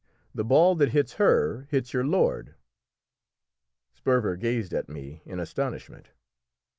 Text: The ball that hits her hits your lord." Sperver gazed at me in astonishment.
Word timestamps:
The 0.33 0.43
ball 0.43 0.73
that 0.77 0.89
hits 0.93 1.13
her 1.21 1.67
hits 1.69 1.93
your 1.93 2.03
lord." 2.03 2.55
Sperver 3.93 4.35
gazed 4.35 4.73
at 4.73 4.89
me 4.89 5.21
in 5.25 5.39
astonishment. 5.39 6.09